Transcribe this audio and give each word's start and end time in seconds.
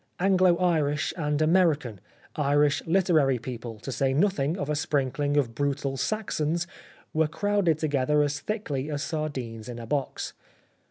Anglo 0.19 0.57
Irish 0.57 1.13
and 1.15 1.39
American, 1.43 1.99
Irish 2.35 2.83
literary 2.87 3.37
people, 3.37 3.77
to 3.81 3.91
say 3.91 4.15
nothing 4.15 4.57
of 4.57 4.67
a 4.67 4.71
sprink 4.73 5.19
ling 5.19 5.37
of 5.37 5.53
brutal 5.53 5.95
Saxons, 5.95 6.65
were 7.13 7.27
crowded 7.27 7.77
together 7.77 8.23
as 8.23 8.39
thickly 8.39 8.89
as 8.89 9.03
sardines 9.03 9.69
in 9.69 9.77
a 9.77 9.85
box. 9.85 10.33